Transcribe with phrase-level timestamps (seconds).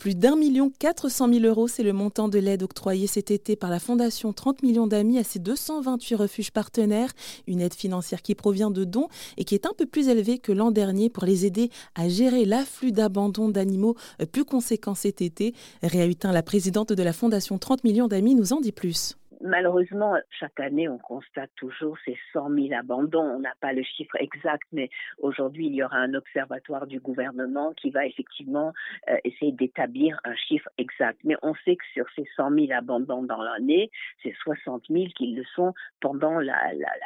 [0.00, 3.54] Plus d'un million quatre cent mille euros, c'est le montant de l'aide octroyée cet été
[3.54, 7.10] par la Fondation 30 millions d'amis à ses 228 refuges partenaires.
[7.46, 10.52] Une aide financière qui provient de dons et qui est un peu plus élevée que
[10.52, 13.94] l'an dernier pour les aider à gérer l'afflux d'abandon d'animaux
[14.32, 15.52] plus conséquent cet été.
[15.82, 20.16] Réa Hutin, la présidente de la Fondation 30 millions d'amis, nous en dit plus malheureusement,
[20.30, 23.22] chaque année, on constate toujours ces 100 000 abandons.
[23.22, 27.72] On n'a pas le chiffre exact, mais aujourd'hui, il y aura un observatoire du gouvernement
[27.74, 28.72] qui va effectivement
[29.08, 31.20] euh, essayer d'établir un chiffre exact.
[31.24, 33.90] Mais on sait que sur ces 100 000 abandons dans l'année,
[34.22, 36.54] c'est 60 000 qui le sont pendant la,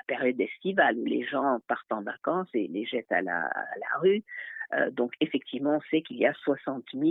[0.06, 3.48] période estivale où les gens partent en vacances et les jettent à la
[4.00, 4.22] rue.
[4.74, 7.04] Euh, donc effectivement, on sait qu'il y a 60 000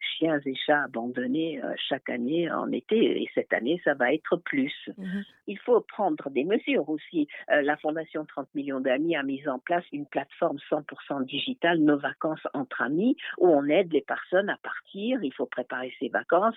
[0.00, 4.36] chiens et chats abandonnés euh, chaque année en été et cette année, ça va être
[4.36, 4.74] plus.
[4.96, 5.24] Mhm.
[5.46, 7.28] Il faut prendre des mesures aussi.
[7.50, 11.98] Euh, la Fondation 30 millions d'amis a mis en place une plateforme 100% digitale, Nos
[11.98, 15.22] vacances entre amis, où on aide les personnes à partir.
[15.22, 16.56] Il faut préparer ses vacances.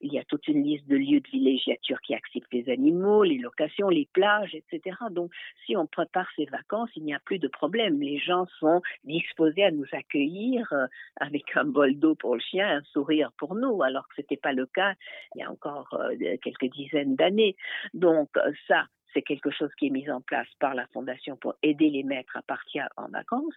[0.00, 3.38] il y a toute une liste de lieux de villégiature qui acceptent les animaux, les
[3.38, 4.96] locations, les plages, etc.
[5.10, 5.30] Donc,
[5.66, 8.00] si on prépare ses vacances, il n'y a plus de problème.
[8.00, 10.86] Les gens sont disposés à nous accueillir euh,
[11.16, 14.36] avec un bol d'eau pour le chien, un sourire pour nous, alors que ce n'était
[14.36, 14.94] pas le cas
[15.34, 17.56] il y a encore euh, quelques dizaines d'années.
[17.94, 21.54] Donc euh, ça, c'est quelque chose qui est mis en place par la Fondation pour
[21.62, 23.54] aider les maîtres à partir en vacances,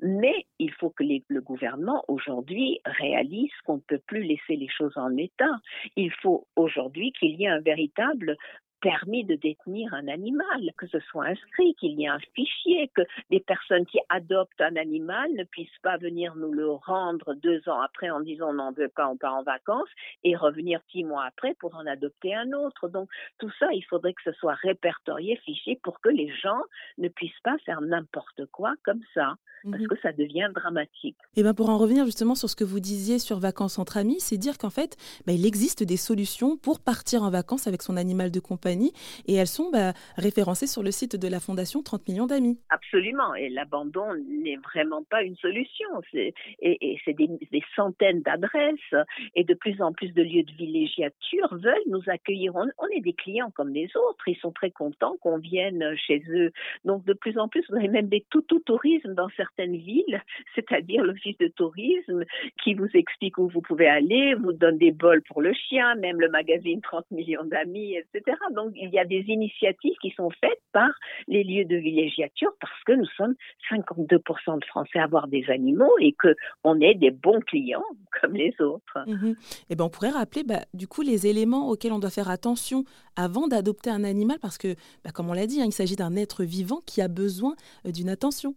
[0.00, 4.96] mais il faut que le gouvernement aujourd'hui réalise qu'on ne peut plus laisser les choses
[4.96, 5.60] en état.
[5.96, 8.36] Il faut aujourd'hui qu'il y ait un véritable
[8.80, 13.02] permis de détenir un animal, que ce soit inscrit, qu'il y ait un fichier, que
[13.30, 17.80] des personnes qui adoptent un animal ne puissent pas venir nous le rendre deux ans
[17.80, 19.88] après en disant on n'en veut pas, on part en vacances,
[20.22, 22.88] et revenir six mois après pour en adopter un autre.
[22.88, 23.08] Donc
[23.38, 26.62] tout ça, il faudrait que ce soit répertorié, fichier, pour que les gens
[26.98, 29.88] ne puissent pas faire n'importe quoi comme ça, parce mhm.
[29.88, 31.16] que ça devient dramatique.
[31.36, 34.20] Et ben pour en revenir justement sur ce que vous disiez sur vacances entre amis,
[34.20, 37.96] c'est dire qu'en fait, ben, il existe des solutions pour partir en vacances avec son
[37.96, 38.73] animal de compagnie
[39.26, 42.58] et elles sont bah, référencées sur le site de la Fondation 30 millions d'amis.
[42.70, 45.88] Absolument, et l'abandon n'est vraiment pas une solution.
[46.12, 46.34] Et,
[47.04, 47.28] c'est des,
[47.76, 48.94] centaines d'adresses
[49.34, 52.54] et de plus en plus de lieux de villégiature veulent nous accueillir.
[52.54, 56.52] On, est des clients comme les autres, ils sont très contents qu'on vienne chez eux.
[56.84, 60.22] Donc de plus en plus, vous avez même des tout tourisme dans certaines villes,
[60.54, 62.24] c'est-à-dire l'office de tourisme
[62.62, 66.20] qui vous explique où vous pouvez aller, vous donne des bols pour le chien, même
[66.20, 68.36] le magazine 30 millions d'amis, etc.
[68.54, 70.90] Donc il y a des initiatives qui sont faites par
[71.28, 73.34] les lieux de villégiature parce que nous sommes
[73.70, 77.84] 52% de Français à avoir des animaux et que on est des bons clients
[78.20, 78.98] comme les autres.
[79.06, 79.36] Et mhm.
[79.70, 82.84] eh ben, on pourrait rappeler bah, du coup les éléments auxquels on doit faire attention
[83.16, 86.16] avant d'adopter un animal parce que, bah, comme on l'a dit, hein, il s'agit d'un
[86.16, 87.54] être vivant qui a besoin
[87.86, 88.54] euh, d'une attention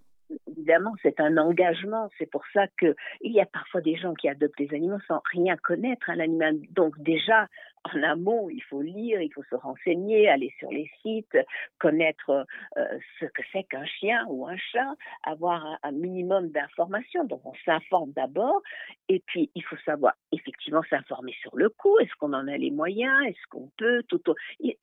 [0.67, 2.09] évidemment, c'est un engagement.
[2.17, 5.55] C'est pour ça qu'il y a parfois des gens qui adoptent des animaux sans rien
[5.57, 6.57] connaître un animal.
[6.71, 7.47] Donc déjà,
[7.93, 11.37] en amont, il faut lire, il faut se renseigner, aller sur les sites,
[11.79, 12.45] connaître
[12.77, 14.93] euh, ce que c'est qu'un chien ou un chat,
[15.23, 17.25] avoir un, minimum d'informations.
[17.25, 18.61] Donc on s'informe d'abord
[19.09, 21.97] et puis il faut savoir effectivement s'informer sur le coup.
[21.99, 23.25] Est-ce qu'on en a les moyens?
[23.27, 24.21] Est-ce qu'on peut tout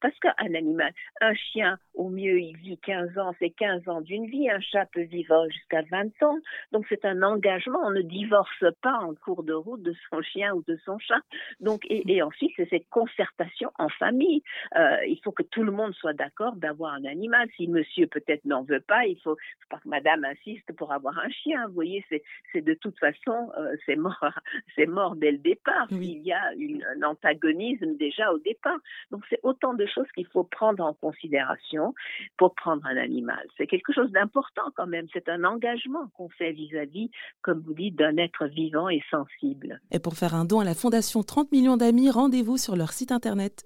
[0.00, 4.26] Parce qu'un animal, un chien, au mieux, il vit 15 ans, c'est 15 ans d'une
[4.26, 4.50] vie.
[4.50, 6.38] Un chat peut vivre jusqu'à 20 ans.
[6.72, 7.78] Donc c'est un engagement.
[7.84, 11.20] On ne divorce pas en cours de route de son chien ou de son chat.
[11.60, 14.40] Donc et, et ensuite c'est cette concertation en famille.
[14.76, 17.48] Euh, il faut que tout le monde soit d'accord d'avoir un animal.
[17.56, 19.36] Si monsieur peut-être n'en veut pas, il faut,
[19.68, 21.66] pas que madame insiste pour avoir un chien.
[21.66, 22.22] Vous voyez, c'est
[22.60, 24.24] de toute façon, euh, c'est mort,
[24.76, 25.88] c'est mort dès le départ.
[25.90, 28.78] Il y a une, un antagonisme déjà au départ.
[29.10, 31.94] Donc c'est autant de choses qu'il faut prendre en considération
[32.36, 33.44] pour prendre un animal.
[33.56, 35.06] C'est quelque chose d'important quand même.
[35.12, 37.10] C'est un engagement qu'on fait vis-à-vis,
[37.42, 39.80] comme vous dites, d'un être vivant et sensible.
[39.90, 43.62] Et pour faire un don à la Fondation 30 millions d'amis, rendez-vous sur site internet.